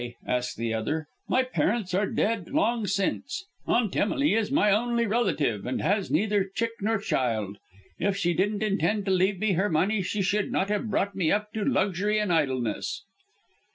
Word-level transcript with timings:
asked 0.25 0.57
the 0.57 0.73
other. 0.73 1.05
"My 1.29 1.43
parents 1.43 1.93
are 1.93 2.07
dead 2.07 2.49
long 2.49 2.87
since. 2.87 3.45
Aunt 3.67 3.95
Emily 3.95 4.33
is 4.33 4.51
my 4.51 4.71
only 4.71 5.05
relative, 5.05 5.67
and 5.67 5.79
has 5.79 6.09
neither 6.09 6.49
chick 6.55 6.71
nor 6.81 6.97
child. 6.97 7.59
If 7.99 8.17
she 8.17 8.33
didn't 8.33 8.63
intend 8.63 9.05
to 9.05 9.11
leave 9.11 9.37
me 9.37 9.51
her 9.51 9.69
money 9.69 10.01
she 10.01 10.23
should 10.23 10.51
not 10.51 10.69
have 10.69 10.89
brought 10.89 11.13
me 11.13 11.31
up 11.31 11.53
to 11.53 11.63
luxury 11.63 12.17
and 12.17 12.33
idleness." 12.33 13.03